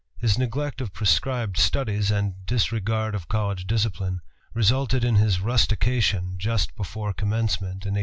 [0.17, 6.75] His neglect of prescribed studies, and disregard of college discipline, resulted in his rustication just
[6.75, 7.99] before commencement in 1838.